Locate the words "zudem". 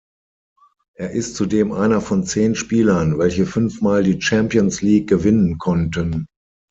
1.35-1.71